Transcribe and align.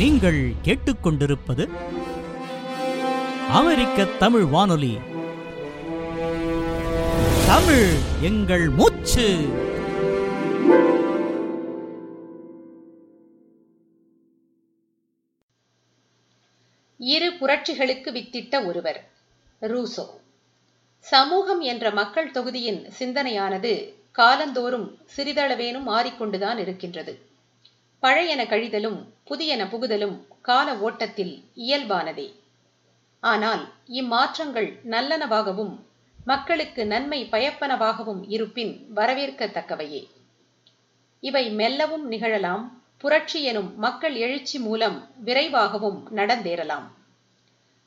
நீங்கள் 0.00 0.52
கேட்டுக்கொண்டிருப்பது 0.64 1.68
அமெரிக்க 3.48 4.04
தமிழ் 4.04 4.44
வானொலி. 4.44 4.98
தமிழ் 7.46 7.88
எங்கள் 8.20 8.68
மூச்சு. 8.68 9.48
இரு 16.98 17.32
புரட்சிகளுக்கு 17.40 18.10
வித்திட்ட 18.10 18.66
ஒருவர் 18.66 19.08
ரூசோ. 19.60 20.06
சமூகம் 20.98 21.60
என்ற 21.60 21.90
மக்கள் 21.90 22.30
தொகுதியின் 22.30 22.88
சிந்தனையானது 22.98 23.92
காலந்தோறும் 24.12 24.98
சிறிதளவேனும் 25.16 25.86
மாறிக்கொண்டுதான் 25.86 26.58
இருக்கின்றது. 26.58 27.29
பழையன 28.02 28.44
கழிதலும் 28.44 29.06
புதியன 29.24 29.66
புகுதலும் 29.66 30.26
கால 30.40 30.74
ஓட்டத்தில் 30.74 31.44
இயல்பானதே. 31.54 32.34
ஆனால் 33.20 33.72
இம்மாற்றங்கள் 33.88 34.78
நல்லனவாகவும் 34.84 35.80
மக்களுக்கு 36.24 36.86
நன்மை 36.86 37.28
பயப்பனவாகவும் 37.30 38.28
இருப்பின் 38.28 38.86
வரவேற்கத்தக்கவையே. 38.94 40.08
இவை 41.20 41.50
மெல்லவும் 41.50 42.08
நிகழலாம் 42.08 42.82
புரட்சி 42.98 43.42
எனும் 43.42 43.78
மக்கள் 43.78 44.14
எழுச்சி 44.14 44.58
மூலம் 44.58 45.08
விரைவாகவும் 45.24 46.08
நடந்தேறலாம். 46.14 46.84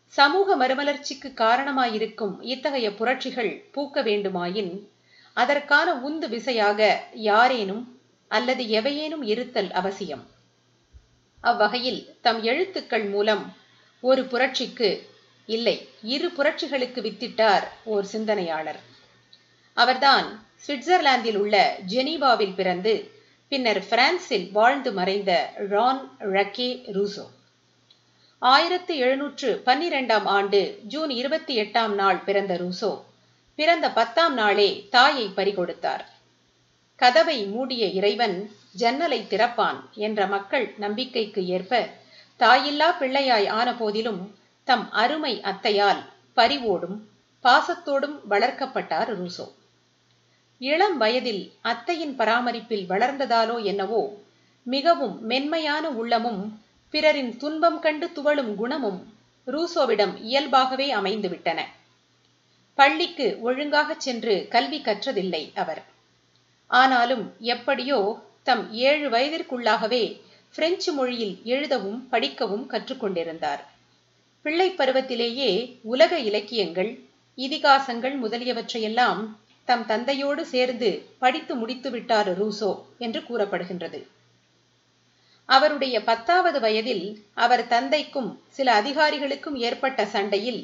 சமூக 0.08 0.56
மறுமலர்ச்சிக்கு 0.56 1.34
காரணமாயிருக்கும் 1.34 2.42
இத்தகைய 2.42 2.94
புரட்சிகள் 2.94 3.70
பூக்க 3.74 4.04
வேண்டுமாயின் 4.04 4.90
அதற்கான 5.34 5.94
உந்து 5.94 6.30
விசையாக 6.30 7.08
யாரேனும் 7.14 7.93
அல்லது 8.38 8.64
எவையேனும் 8.80 9.26
இருத்தல் 9.32 9.72
அவசியம். 9.82 10.24
அவ்வகையில் 11.44 12.02
தம் 12.26 12.42
எழுத்துக்கள் 12.44 13.06
மூலம் 13.14 13.44
ஒரு 14.10 14.22
புரட்சிக்கு 14.32 14.90
இல்லை 15.48 15.76
இரு 16.16 16.28
புரட்சிகளுக்கு 16.38 17.00
வித்திட்டார் 17.08 17.66
ஓர் 17.94 18.06
சிந்தனையாளர். 18.14 18.80
அவர்தான் 19.78 20.28
சுவிட்சர்லாந்தில் 20.66 21.38
உள்ள 21.38 21.56
ஜெனீவாவில் 21.94 22.56
பிறந்து 22.60 22.94
பின்னர் 23.52 23.82
பிரான்சில் 23.92 24.46
வாழ்ந்து 24.58 24.92
மறைந்த 25.00 25.32
ரான் 25.70 26.04
ரக்கே 26.36 26.70
ரூசோ. 26.98 27.26
ஆயிரத்து 28.42 28.94
எழுநூற்று 29.04 29.50
பன்னிரெண்டாம் 29.66 30.28
ஆண்டு 30.38 30.62
ஜூன் 30.94 31.12
இருபத்தி 31.22 31.54
எட்டாம் 31.60 31.94
நாள் 32.02 32.22
பிறந்த 32.28 32.54
ரூசோ 32.64 32.92
பிறந்த 33.60 33.88
பத்தாம் 34.00 34.34
நாளே 34.34 34.70
தாயை 34.96 35.28
பறிகொடுத்தார். 35.38 36.04
கதவை 37.04 37.46
மூடிய 37.46 37.86
இறைவன் 37.88 38.36
ஜன்னலை 38.72 39.26
திறப்பான் 39.30 39.80
என்ற 39.94 40.28
மக்கள் 40.28 40.74
நம்பிக்கைக்கு 40.78 41.48
ஏற்ப 41.48 41.90
தாயில்லா 42.40 42.88
பிள்ளையாய் 43.00 43.48
ஆன 43.48 43.74
போதிலும் 43.74 44.22
தம் 44.64 44.92
அருமை 44.92 45.42
அத்தையால் 45.42 46.02
பரிவோடும் 46.34 46.98
பாசத்தோடும் 47.46 48.16
வளர்க்கப்பட்டார் 48.30 49.10
ரூசோ. 49.20 49.46
இளம் 50.60 50.98
வயதில் 50.98 51.54
அத்தையின் 51.62 52.16
பராமரிப்பில் 52.16 52.86
வளர்ந்ததாலோ 52.90 53.64
என்னவோ 53.64 54.02
மிகவும் 54.64 55.22
மென்மையான 55.22 55.90
உள்ளமும் 55.90 56.42
பிறரின் 56.92 57.38
துன்பம் 57.38 57.80
கண்டு 57.80 58.08
துவளும் 58.08 58.56
குணமும் 58.56 59.00
ரூசோவிடம் 59.48 60.14
இயல்பாகவே 60.22 60.94
அமைந்துவிட்டன. 60.94 61.60
பள்ளிக்கு 62.74 63.38
ஒழுங்காகச் 63.42 64.00
சென்று 64.00 64.48
கல்வி 64.50 64.82
கற்றதில்லை 64.82 65.44
அவர். 65.56 65.82
ஆனாலும் 66.74 67.24
எப்படியோ 67.40 68.00
தம் 68.44 68.72
ஏழு 68.72 69.10
வயதிற்குள்ளாகவே 69.10 70.04
பிரெஞ்சு 70.56 70.92
மொழியில் 70.94 71.36
எழுதவும் 71.44 72.08
படிக்கவும் 72.10 72.66
கற்றுக்கொண்டிருந்தார். 72.70 73.62
பிள்ளை 74.46 74.70
பருவத்திலேயே 74.72 75.52
உலக 75.84 76.20
இலக்கியங்கள் 76.20 76.92
இதிகாசங்கள் 77.38 78.16
முதலியவற்றையெல்லாம் 78.22 79.22
தம் 79.66 79.86
தந்தையோடு 79.86 80.46
சேர்ந்து 80.46 80.90
படித்து 81.20 81.56
முடித்து 81.56 81.90
விட்டார் 81.92 82.30
ரூசோ 82.40 82.72
என்று 82.98 83.20
கூறப்படுகின்றது. 83.20 84.00
அவருடைய 85.50 85.96
பத்தாவது 86.04 86.60
வயதில் 86.60 87.06
அவர் 87.34 87.68
தந்தைக்கும் 87.68 88.40
சில 88.50 88.82
அதிகாரிகளுக்கும் 88.82 89.56
ஏற்பட்ட 89.56 90.06
சண்டையில் 90.06 90.62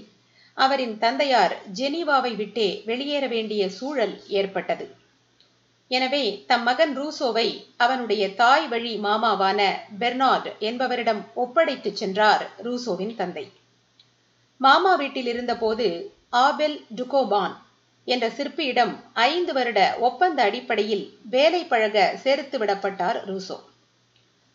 அவரின் 0.58 0.98
தந்தையார் 0.98 1.56
ஜெனீவாவை 1.74 2.36
விட்டே 2.36 2.70
வெளியேற 2.86 3.28
வேண்டிய 3.28 3.70
சூழல் 3.70 4.16
ஏற்பட்டது. 4.28 4.86
எனவே 5.92 6.44
தம் 6.48 6.64
மகன் 6.64 6.92
ரூசோவை 6.98 7.48
அவனுடைய 7.78 8.34
தாய் 8.34 8.68
வழி 8.68 8.98
மாமாவான 8.98 9.60
பெர்னார்ட் 10.00 10.50
என்பவரிடம் 10.60 11.22
ஒப்படைத்துச் 11.36 11.96
சென்றார் 11.96 12.44
ரூசோவின் 12.64 13.16
தந்தை. 13.16 13.52
மாமா 14.58 14.96
வீட்டில் 14.96 15.26
இருந்தபோது 15.26 15.88
ஆபெல் 16.30 16.86
டுகோபான் 16.96 17.56
என்ற 18.06 18.30
சிற்பியிடம் 18.30 18.94
ஐந்து 19.14 19.54
வருட 19.54 19.80
ஒப்பந்த 20.00 20.44
அடிப்படையில் 20.44 21.06
வேலை 21.30 21.66
பழக 21.66 22.16
சேர்த்து 22.16 22.58
விடப்பட்டார் 22.58 23.20
ரூசோ. 23.26 23.58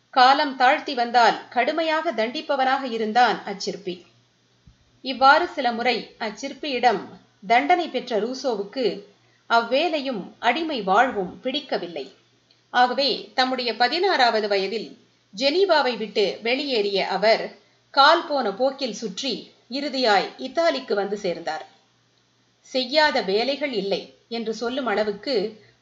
காலம் 0.09 0.55
தாழ்த்தி 0.55 0.93
வந்தால் 0.93 1.37
கடுமையாக 1.49 2.11
தண்டிப்பவனாக 2.11 2.83
இருந்தான் 2.83 3.39
அச்சிற்பி. 3.45 3.95
இவ்வாறு 5.01 5.47
சில 5.47 5.71
முறை 5.71 5.97
அச்சிற்பியிடம் 6.19 7.01
தண்டனை 7.47 7.87
பெற்ற 7.87 8.19
ரூசோவுக்கு 8.19 8.85
அவ்வேலையும் 9.49 10.23
அடிமை 10.39 10.81
வாழ்வும் 10.81 11.33
பிடிக்கவில்லை. 11.43 12.05
ஆகவே 12.73 13.09
தம்முடைய 13.33 13.75
பதினாறாவது 13.75 14.47
வயதில் 14.47 14.89
ஜெனீவாவை 15.33 15.97
விட்டு 15.97 16.25
வெளியேறிய 16.41 16.99
அவர் 17.07 17.43
கால் 17.93 18.25
போன 18.27 18.51
போக்கில் 18.51 18.99
சுற்றி 19.01 19.33
இறுதியாய் 19.69 20.27
இத்தாலிக்கு 20.37 20.95
வந்து 20.95 21.17
சேர்ந்தார். 21.17 21.65
செய்யாத 22.71 23.21
வேலைகள் 23.21 23.71
இல்லை 23.71 24.01
என்று 24.27 24.53
சொல்லும் 24.53 24.85
அளவுக்கு 24.85 25.35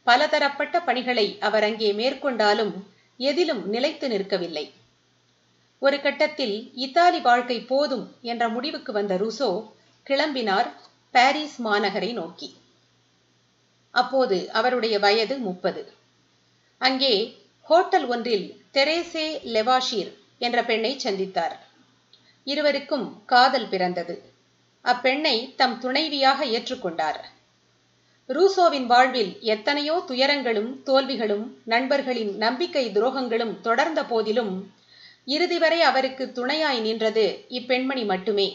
பலதரப்பட்ட 0.07 0.75
பணிகளை 0.79 1.28
அவர் 1.40 1.63
அங்கே 1.63 1.90
மேற்கொண்டாலும் 1.94 2.73
எதிலும் 3.19 3.63
நிலைத்து 3.66 4.07
நிற்கவில்லை. 4.07 4.66
ஒரு 5.81 5.97
கட்டத்தில் 6.02 6.56
இத்தாலி 6.85 7.19
வாழ்க்கை 7.19 7.57
போதும் 7.62 8.06
என்ற 8.22 8.44
முடிவுக்கு 8.50 8.91
வந்த 8.91 9.16
ரூசோ 9.18 9.50
கிளம்பினார் 10.07 10.69
பாரிஸ் 11.12 11.57
மாநகரை 11.62 12.12
நோக்கி. 12.13 12.50
அப்போது 13.94 14.52
அவருடைய 14.52 15.00
வயது 15.00 15.38
முப்பது. 15.38 15.94
அங்கே 16.78 17.38
ஹோட்டல் 17.62 18.08
ஒன்றில் 18.08 18.48
தெரேசே 18.72 19.28
லெவாஷீர் 19.56 20.12
என்ற 20.40 20.64
பெண்ணை 20.64 21.00
சந்தித்தார். 21.04 21.56
இருவருக்கும் 22.44 23.26
காதல் 23.26 23.68
பிறந்தது. 23.68 24.16
அப்பெண்ணை 24.86 25.56
தம் 25.56 25.80
துணைவியாக 25.80 26.46
ஏற்றுக்கொண்டார். 26.46 27.20
ரூசோவின் 28.30 28.86
வாழ்வில் 28.86 29.32
எத்தனையோ 29.42 30.03
துயரங்களும் 30.08 30.72
தோல்விகளும் 30.86 31.46
நண்பர்களின் 31.64 32.34
நம்பிக்கை 32.38 32.86
துரோகங்களும் 32.92 33.59
தொடர்ந்த 33.59 34.03
போதிலும் 34.03 34.53
இறுதி 35.26 35.58
வரை 35.58 35.82
அவருக்கு 35.82 36.32
துணையாய் 36.32 36.80
நின்றது 36.80 37.26
இப்பெண்மணி 37.50 38.06
மட்டுமே 38.06 38.48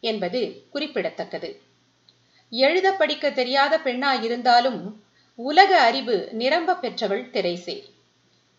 என்பது 0.00 0.40
குறிப்பிடத்தக்கது. 0.70 1.50
எழுத 2.52 2.92
படிக்க 2.92 3.30
தெரியாத 3.30 3.78
பெண்ணாயிருந்தாலும் 3.78 4.80
உலக 5.38 5.80
அறிவு 5.80 6.28
நிரம்ப 6.32 6.76
பெற்றவள் 6.76 7.30
தெரேசே. 7.30 7.76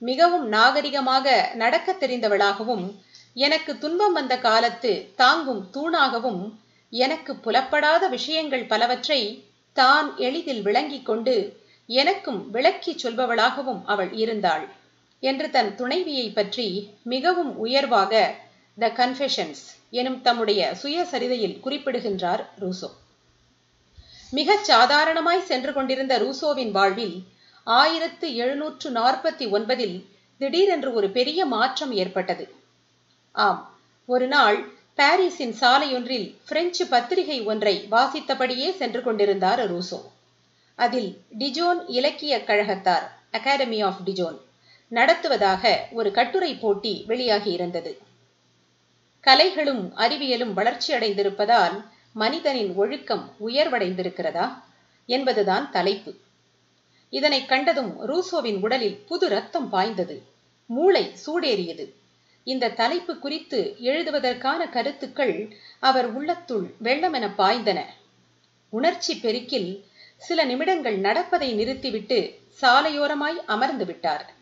மிகவும் 0.01 0.47
நாகரிகமாக 0.51 1.55
நடக்க 1.55 1.95
தெரிந்தவளாகவும் 1.99 2.85
எனக்கு 3.33 3.77
துன்பம் 3.77 4.13
வந்த 4.13 4.37
காலத்து 4.37 4.91
தாங்கும் 5.15 5.63
தூணாகவும் 5.73 6.41
எனக்கு 6.89 7.35
புலப்படாத 7.35 8.07
விஷயங்கள் 8.07 8.65
பலவற்றை 8.65 9.21
தான் 9.73 10.17
எளிதில் 10.17 10.61
விளங்கிக் 10.61 11.05
கொண்டு 11.05 11.35
எனக்கும் 11.89 12.51
விளக்கிச் 12.51 13.01
சொல்பவளாகவும் 13.05 13.81
அவள் 13.85 14.11
இருந்தாள் 14.13 14.65
என்று 15.19 15.49
தன் 15.49 15.75
துணைவியை 15.75 16.33
பற்றி 16.33 16.67
மிகவும் 17.03 17.57
உயர்வாக 17.57 18.13
த 18.77 18.91
கன்ஃபெஷன்ஸ் 18.95 19.65
எனும் 19.91 20.21
தம்முடைய 20.21 20.61
சுயசரிதையில் 20.83 21.59
குறிப்பிடுகின்றார் 21.59 22.43
ரூசோ. 22.59 22.89
மிகச் 24.31 24.63
சாதாரணமாய் 24.63 25.41
சென்று 25.41 25.73
கொண்டிருந்த 25.73 26.19
ரூசோவின் 26.19 26.71
வாழ்வில் 26.71 27.23
ஆயிரத்து 27.63 28.35
எழுநூற்று 28.35 28.91
நாற்பத்தி 28.91 29.45
ஒன்பதில் 29.51 30.05
திடீரென்று 30.37 30.93
ஒரு 30.93 31.09
பெரிய 31.09 31.45
மாற்றம் 31.45 31.91
ஏற்பட்டது. 31.91 32.55
ஆம் 33.31 33.77
ஒரு 34.05 34.27
நாள் 34.27 34.69
பாரிஸின் 34.97 35.55
சாலையொன்றில் 35.61 36.35
பிரெஞ்சு 36.47 36.87
பத்திரிகை 36.87 37.41
ஒன்றை 37.41 37.87
வாசித்தபடியே 37.91 38.75
சென்று 38.75 39.03
கொண்டிருந்தார் 39.03 39.73
ரூசோ. 39.73 40.01
அதில் 40.75 41.21
டிஜோன் 41.37 41.83
இலக்கிய 41.87 42.37
கழகத்தார் 42.37 43.07
அகாடமி 43.31 43.81
ஆஃப் 43.81 44.01
டிஜோன் 44.05 44.37
நடத்துவதாக 44.87 45.87
ஒரு 45.91 46.11
கட்டுரை 46.11 46.55
போட்டி 46.55 47.03
வெளியாகி 47.07 47.51
இருந்தது. 47.51 48.01
கலைகளும் 49.23 49.91
அறிவியலும் 49.95 50.53
வளர்ச்சியடைந்திருப்பதால் 50.53 51.83
மனிதனின் 52.17 52.73
ஒழுக்கம் 52.75 53.35
உயர்வடைந்திருக்கிறதா 53.47 54.45
என்பதுதான் 55.05 55.71
தலைப்பு. 55.71 56.13
இதனை 57.09 57.45
கண்டதும் 57.45 57.91
ரூசோவின் 58.07 58.59
உடலில் 58.61 59.03
புது 59.07 59.29
ரத்தம் 59.29 59.69
பாய்ந்தது. 59.69 60.23
மூளை 60.65 61.11
சூடேறியது. 61.25 61.85
இந்த 62.43 62.69
தலைப்பு 62.69 63.19
குறித்து 63.19 63.75
எழுதுவதற்கான 63.81 64.69
கருத்துக்கள் 64.69 65.55
அவர் 65.79 66.07
உள்ளத்துள் 66.13 66.73
வெள்ளமென 66.83 67.29
பாய்ந்தன. 67.37 67.85
உணர்ச்சி 68.69 69.13
பெருக்கில் 69.15 69.85
சில 70.17 70.45
நிமிடங்கள் 70.45 70.97
நடப்பதை 70.97 71.53
நிறுத்திவிட்டு 71.53 72.39
சாலையோரமாய் 72.61 73.37
அமர்ந்து 73.45 73.85
விட்டார். 73.85 74.33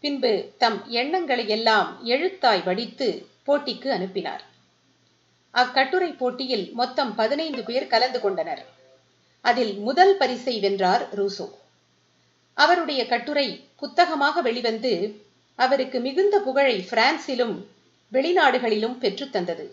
பின்பு 0.00 0.52
தம் 0.58 0.88
எண்ணங்களை 0.88 1.48
எல்லாம் 1.48 2.00
எழுத்தாய் 2.06 2.64
வடித்து 2.64 3.26
போட்டிக்கு 3.46 3.88
அனுப்பினார். 3.88 4.50
அக்கட்டுரை 5.54 6.10
போட்டியில் 6.12 6.72
மொத்தம் 6.72 7.14
பதினைந்து 7.14 7.62
பேர் 7.62 7.86
கலந்து 7.86 8.20
கொண்டனர். 8.20 8.62
அதில் 9.44 9.74
முதல் 9.78 10.16
பரிசை 10.16 10.54
வென்றார் 10.60 11.04
ரூசோ. 11.18 11.46
அவருடைய 12.54 13.06
கட்டுரை 13.06 13.48
புத்தகமாக 13.76 14.42
வெளிவந்து 14.42 14.92
அவருக்கு 15.58 16.00
மிகுந்த 16.00 16.40
புகழை 16.40 16.86
பிரான்சிலும் 16.90 17.54
வெளிநாடுகளிலும் 18.12 18.96
பெற்றுத்தந்தது 19.00 19.66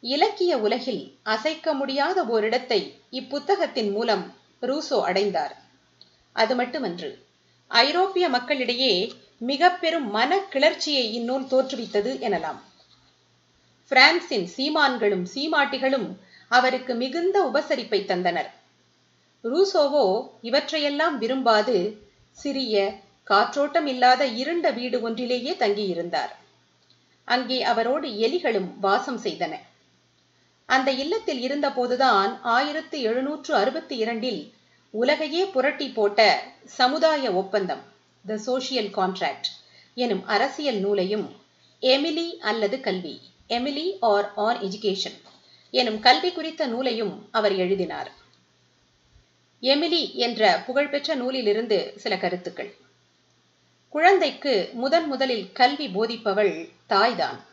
இலக்கிய 0.00 0.58
உலகில் 0.58 1.02
அசைக்க 1.22 1.74
முடியாத 1.74 2.24
ஓரிடத்தை 2.24 2.80
இப்புத்தகத்தின் 3.10 3.90
மூலம் 3.92 4.24
ரூசோ 4.62 5.00
அடைந்தார். 5.00 5.54
அது 6.32 6.54
மட்டுமன்று 6.54 7.10
ஐரோப்பிய 7.68 8.28
மக்களிடையே 8.28 9.12
மிக 9.38 9.70
பெரும் 9.70 10.08
மன 10.10 10.38
கிளர்ச்சியை 10.38 11.04
இந்நூல் 11.14 11.50
தோற்றுவித்தது 11.50 12.12
எனலாம். 12.26 12.60
பிரான்சின் 13.90 14.46
சீமான்களும் 14.56 15.24
சீமாட்டிகளும் 15.34 16.08
அவருக்கு 16.50 16.94
மிகுந்த 16.94 17.36
உபசரிப்பை 17.50 18.00
தந்தனர். 18.06 18.50
ரூசோவோ 19.44 20.04
இவற்றையெல்லாம் 20.40 21.18
விரும்பாது 21.18 21.76
சிறிய 22.38 22.74
காற்றோட்டம் 23.24 23.86
இல்லாத 23.86 24.26
இருண்ட 24.26 24.70
வீடு 24.70 25.00
ஒன்றிலேயே 25.00 25.52
தங்கியிருந்தார். 25.52 26.32
அங்கே 27.24 27.62
அவரோடு 27.62 28.08
எலிகளும் 28.08 28.70
வாசம் 28.80 29.20
செய்தன. 29.22 29.52
அந்த 30.68 30.90
இல்லத்தில் 30.92 31.40
இருந்தபோதுதான் 31.40 32.32
ஆயிரத்து 32.42 33.00
எழுநூற்று 33.00 33.54
அறுபத்தி 33.54 33.96
இரண்டில் 33.96 34.42
உலகையே 34.94 35.44
புரட்டி 35.44 35.88
போட்ட 35.88 36.20
சமுதாய 36.64 37.32
ஒப்பந்தம் 37.32 37.82
த 38.24 38.36
சோஷியல் 38.36 38.90
கான்ட்ராக்ட் 38.90 39.48
எனும் 39.96 40.24
அரசியல் 40.26 40.80
நூலையும் 40.80 41.26
எமிலி 41.82 42.28
அல்லது 42.40 42.80
கல்வி 42.80 43.14
எமிலி 43.48 43.96
ஆர் 44.00 44.32
ஆன் 44.36 44.58
எஜுகேஷன் 44.58 45.20
எனும் 45.70 46.00
கல்வி 46.00 46.32
குறித்த 46.32 46.66
நூலையும் 46.66 47.28
அவர் 47.30 47.56
எழுதினார். 47.56 48.12
எமிலி 49.62 50.14
என்ற 50.14 50.62
புகழ்பெற்ற 50.66 51.14
நூலிலிருந்து 51.14 51.92
சில 51.96 52.16
கருத்துக்கள். 52.16 52.74
குழந்தைக்கு 53.88 54.70
முதன் 54.72 55.06
முதலில் 55.06 55.52
கல்வி 55.52 55.86
போதிப்பவள் 55.86 56.68
தாய்தான். 56.86 57.44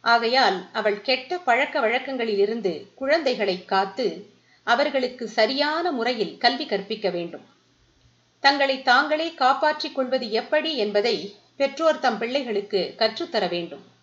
ஆகையால் 0.00 0.68
அவள் 0.72 1.00
கெட்ட 1.00 1.38
பழக்க 1.38 1.80
வழக்கங்களிலிருந்து 1.80 2.86
குழந்தைகளை 2.94 3.64
காத்து 3.64 4.30
அவர்களுக்கு 4.64 5.28
சரியான 5.28 5.92
முறையில் 5.92 6.38
கல்வி 6.38 6.66
கற்பிக்க 6.66 7.10
வேண்டும். 7.10 7.44
தங்களை 8.40 8.82
தாங்களே 8.82 9.34
காப்பாற்றிக் 9.34 9.94
கொள்வது 9.94 10.30
எப்படி 10.30 10.76
என்பதை 10.76 11.36
பெற்றோர் 11.56 11.98
தம் 11.98 12.18
பிள்ளைகளுக்கு 12.18 12.94
கற்றுத்தர 12.96 13.46
வேண்டும். 13.46 13.94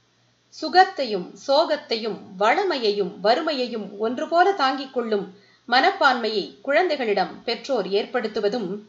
சுகத்தையும் 0.61 1.35
சோகத்தையும் 1.47 2.17
வளமையையும் 2.39 3.19
வறுமையையும் 3.23 3.97
ஒன்றுபோல 3.99 4.53
தாங்கிக் 4.53 4.93
கொள்ளும் 4.93 5.35
மனப்பான்மையை 5.67 6.61
குழந்தைகளிடம் 6.61 7.43
பெற்றோர் 7.43 7.87
ஏற்படுத்துவதும் 7.87 8.79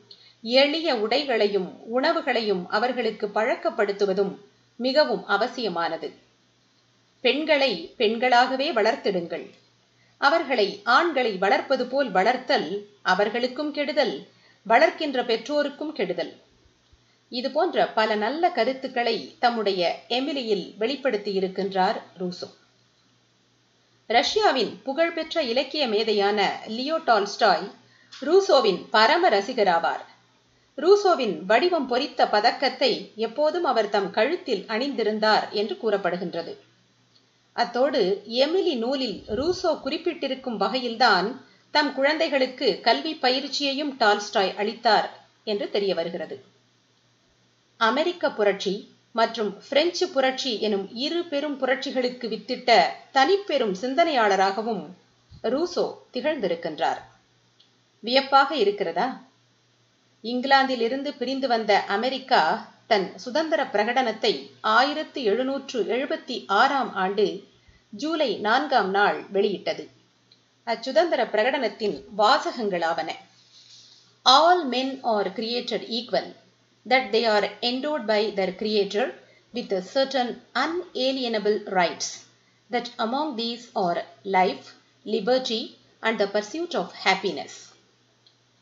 எளிய 0.43 0.97
உடைகளையும் 0.97 1.83
உணவுகளையும் 1.85 2.69
அவர்களுக்கு 2.69 3.27
பழக்கப்படுத்துவதும் 3.35 4.39
மிகவும் 4.77 5.27
அவசியமானது. 5.27 6.13
பெண்களை 7.21 7.95
பெண்களாகவே 7.99 8.73
வளர்த்திடுங்கள். 8.73 9.47
அவர்களை 10.19 10.81
ஆண்களை 10.85 11.37
வளர்ப்பது 11.37 11.87
போல் 11.87 12.11
வளர்த்தல் 12.11 12.87
அவர்களுக்கும் 13.03 13.73
கெடுதல் 13.73 14.27
வளர்க்கின்ற 14.67 15.25
பெற்றோருக்கும் 15.25 15.93
கெடுதல். 15.93 16.33
இது 17.39 17.49
போன்ற 17.51 17.87
பல 17.89 18.15
நல்ல 18.15 18.51
கருத்துக்களை 18.51 19.37
தம்முடைய 19.39 19.83
எமிலியில் 20.09 20.67
வெளிப்படுத்தியிருக்கின்றார் 20.81 21.99
ரூசோ. 22.19 22.49
ரஷ்யாவின் 24.11 24.73
புகழ்பெற்ற 24.83 25.43
இலக்கிய 25.43 25.85
மேதையான 25.89 26.41
லியோ 26.67 26.97
டால்ஸ்டாய் 26.99 27.67
ரூசோவின் 28.23 28.81
பரம 28.91 29.29
ரசிகராவார். 29.29 30.05
ரூசோவின் 30.79 31.35
வடிவம் 31.45 31.87
பொறித்த 31.87 32.29
பதக்கத்தை 32.29 32.93
எப்போதும் 33.17 33.65
அவர் 33.65 33.89
தம் 33.89 34.11
கழுத்தில் 34.11 34.65
அணிந்திருந்தார் 34.69 35.47
என்று 35.51 35.77
கூறப்படுகின்றது. 35.83 36.55
அத்தோடு 37.57 38.03
எமிலி 38.45 38.77
நூலில் 38.77 39.19
ரூசோ 39.29 39.73
குறிப்பிட்டிருக்கும் 39.85 40.57
வகையில்தான் 40.57 41.29
தம் 41.75 41.93
குழந்தைகளுக்கு 41.95 42.81
கல்வி 42.81 43.15
பயிற்சியையும் 43.15 43.95
டால்ஸ்டாய் 43.99 44.57
அளித்தார் 44.57 45.09
என்று 45.45 45.69
தெரிய 45.71 45.95
வருகிறது. 45.95 46.37
அமெரிக்க 47.89 48.31
புரட்சி 48.39 48.75
மற்றும் 49.19 49.51
பிரெஞ்சு 49.69 50.07
புரட்சி 50.09 50.53
எனும் 50.61 50.87
இரு 51.07 51.21
பெரும் 51.25 51.57
புரட்சிகளுக்கு 51.61 52.27
வித்திட்ட 52.33 52.71
தனிப்பெரும் 53.13 53.75
சிந்தனையாளராகவும் 53.81 54.85
ரூசோ 55.55 55.85
திகழ்ந்திருக்கின்றார். 56.13 57.01
வியப்பாக 58.05 58.51
இருக்கிறதா? 58.57 59.07
இங்கிலாந்திலிருந்து 60.25 61.11
பிரிந்து 61.19 61.49
வந்த 61.49 61.73
அமெரிக்கா 61.97 62.43
தன் 62.87 63.07
சுதந்திர 63.19 63.61
பிரகடனத்தை 63.73 64.33
ஆயிரத்து 64.77 65.21
எழுநூற்று 65.23 65.81
எழுபத்தி 65.97 66.37
ஆறாம் 66.61 66.93
ஆண்டு 66.95 67.27
ஜூலை 68.03 68.31
நான்காம் 68.47 68.91
நாள் 68.91 69.19
வெளியிட்டது. 69.35 69.85
அச்சுதந்திர 70.67 71.23
பிரகடனத்தின் 71.35 71.97
வாசகங்களாவன. 72.19 73.11
All 74.27 74.65
men 74.67 74.95
are 75.15 75.31
created 75.39 75.87
equal 75.99 76.31
that 76.87 77.13
they 77.13 77.25
are 77.27 77.49
endowed 77.63 78.07
by 78.07 78.31
their 78.31 78.53
Creator 78.53 79.15
with 79.55 79.73
a 79.73 79.83
certain 79.83 80.41
unalienable 80.55 81.59
rights, 81.71 82.27
that 82.71 82.91
among 82.99 83.37
these 83.37 83.71
are 83.75 84.03
life, 84.25 84.75
liberty, 85.07 85.63
and 86.03 86.19
the 86.19 86.27
pursuit 86.27 86.75
of 86.75 86.93
happiness. 87.07 87.53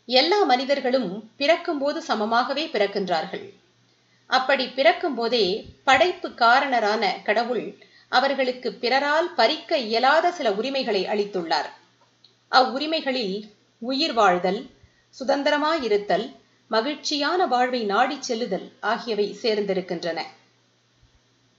எல்லா 0.09 0.45
மனிதர்களும் 0.45 1.11
பிறக்கும்போது 1.37 1.99
சமமாகவே 2.09 2.65
பிறக்கின்றார்கள் 2.71 3.45
அப்படி 4.31 4.67
பிறக்கும்போதே 4.69 5.45
படைப்பு 5.85 6.29
காரணரான 6.29 7.23
கடவுள் 7.23 7.65
அவர்களுக்கு 8.09 8.73
பிறரால் 8.73 9.35
பறிக்க 9.35 9.79
இயலாத 9.79 10.33
சில 10.33 10.53
உரிமைகளை 10.53 11.03
அளித்துள்ளார் 11.07 11.71
அவ்வுரிமைகளில் 12.53 13.37
உயிர் 13.83 14.13
வாழ்தல் 14.13 14.61
சுதந்திரமாயிருத்தல் 15.15 16.27
மகிழ்ச்சியான 16.73 17.47
வாழ்வை 17.47 17.85
நாடிச் 17.85 18.23
செல்லுதல் 18.23 18.73
ஆகியவை 18.81 19.37
சேர்ந்திருக்கின்றன. 19.43 20.21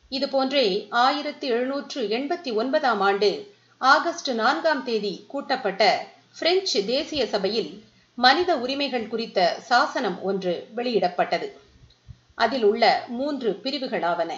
இதுபோன்றே 0.09 0.87
ஆயிரத்தி 0.89 1.47
எழுநூற்று 1.47 2.07
எண்பத்தி 2.07 2.53
ஒன்பதாம் 2.53 3.01
ஆண்டு 3.01 3.53
ஆகஸ்ட் 3.77 4.29
நான்காம் 4.29 4.83
தேதி 4.83 5.25
கூட்டப்பட்ட 5.27 6.07
பிரெஞ்சு 6.39 6.85
தேசிய 6.85 7.27
சபையில் 7.27 7.83
மனித 8.15 8.57
உரிமைகள் 8.57 9.07
குறித்த 9.07 9.59
சாசனம் 9.59 10.21
ஒன்று 10.21 10.67
வெளியிடப்பட்டது. 10.75 11.51
அதில் 12.35 12.63
உள்ள 12.63 13.03
மூன்று 13.07 13.59
பிரிவுகளாவன. 13.63 14.31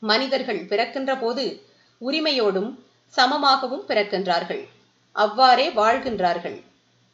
மனிதர்கள் 0.00 0.64
பிறக்கின்ற 0.64 1.16
போது 1.16 1.62
உரிமையோடும் 2.00 2.74
சமமாகவும் 3.16 3.86
பிறக்கின்றார்கள். 3.88 4.64
அவ்வாறே 5.12 5.68
வாழ்கின்றார்கள். 5.68 6.62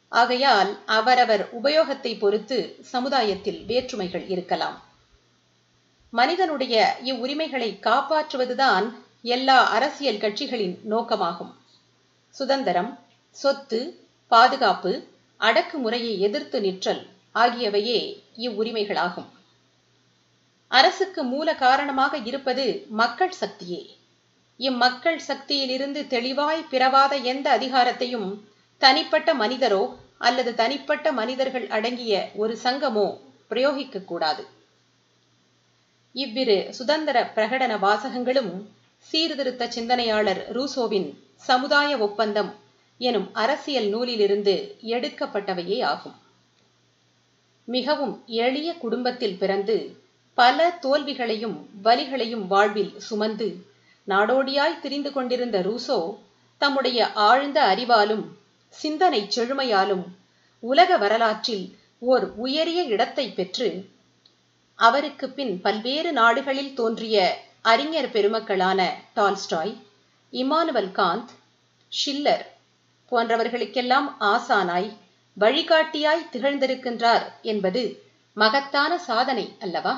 ஆகையால் 0.09 0.77
அவரவர் 0.85 1.49
உபயோகத்தை 1.63 2.19
பொறுத்து 2.19 2.75
சமுதாயத்தில் 2.81 3.65
வேற்றுமைகள் 3.65 4.27
இருக்கலாம். 4.27 4.81
மனிதனுடைய 6.09 6.97
இவ்வுரிமைகளை 7.03 7.79
காப்பாற்றுவதுதான் 7.81 8.93
எல்லா 9.21 9.69
அரசியல் 9.69 10.17
கட்சிகளின் 10.17 10.77
நோக்கமாகும். 10.89 11.53
சுதந்திரம் 12.29 12.99
சொத்து 13.29 14.05
பாதுகாப்பு 14.27 15.07
அடக்குமுறையை 15.39 16.17
எதிர்த்து 16.17 16.61
நிற்றல் 16.61 17.07
ஆகியவையே 17.35 18.23
இவ்வுரிமைகளாகும். 18.35 19.25
அரசுக்கு 20.67 21.23
மூல 21.23 21.55
காரணமாக 21.55 22.17
இருப்பது 22.17 22.85
மக்கள் 22.89 23.33
சக்தியே. 23.39 23.89
இம்மக்கள் 24.57 25.21
சக்தியிலிருந்து 25.27 26.07
தெளிவாய் 26.07 26.65
பிறவாத 26.69 27.15
எந்த 27.15 27.57
அதிகாரத்தையும் 27.57 28.46
தனிப்பட்ட 28.77 29.33
மனிதரோ 29.33 29.97
அல்லது 30.17 30.55
தனிப்பட்ட 30.55 31.11
மனிதர்கள் 31.11 31.67
அடங்கிய 31.67 32.29
ஒரு 32.35 32.57
சங்கமோ 32.63 33.17
பிரயோகிக்க 33.49 34.05
கூடாது 34.05 34.47
இவ்விரு 36.13 36.73
சுதந்திர 36.73 37.31
பிரகடன 37.35 37.79
வாசகங்களும் 37.79 38.67
சீர்திருத்த 38.97 39.67
சிந்தனையாளர் 39.67 40.45
ரூசோவின் 40.53 41.13
சமுதாய 41.35 41.97
ஒப்பந்தம் 41.97 42.55
எனும் 42.97 43.33
அரசியல் 43.33 43.87
நூலிலிருந்து 43.87 44.75
எடுக்கப்பட்டவையே 44.81 45.83
ஆகும். 45.83 46.15
மிகவும் 47.65 48.23
எளிய 48.25 48.73
குடும்பத்தில் 48.73 49.37
பிறந்து 49.37 49.97
பல 50.33 50.77
தோல்விகளையும் 50.81 51.69
வலிகளையும் 51.83 52.47
வாழ்வில் 52.47 52.99
சுமந்து 52.99 53.65
நாடோடியாய் 54.07 54.79
திரிந்து 54.79 55.11
கொண்டிருந்த 55.11 55.59
ரூசோ 55.59 56.17
தம்முடைய 56.57 57.11
ஆழ்ந்த 57.11 57.75
அறிவாலும் 57.75 58.36
சிந்தனை 58.73 59.27
செழுமையாலும் 59.29 60.05
உலக 60.59 60.97
வரலாற்றில் 60.97 61.65
ஓர் 62.01 62.25
உயரிய 62.35 62.83
இடத்தை 62.83 63.31
பெற்று 63.31 63.69
அவருக்கு 64.79 65.29
பின் 65.29 65.61
பல்வேறு 65.61 66.11
நாடுகளில் 66.11 66.73
தோன்றிய 66.73 67.17
அறிஞர் 67.61 68.11
பெருமக்களான 68.11 68.81
டால்ஸ்டாய் 69.13 69.73
இமானுவல் 70.33 70.91
காந்த் 70.91 71.31
ஷில்லர் 71.91 72.45
போன்றவர்களுக்கெல்லாம் 73.11 74.15
ஆசானாய் 74.19 74.89
வழிகாட்டியாய் 75.37 76.29
திகழ்ந்திருக்கின்றார் 76.31 77.25
என்பது 77.41 77.81
மகத்தான 78.33 78.97
சாதனை 78.97 79.55
அல்லவா? 79.59 79.93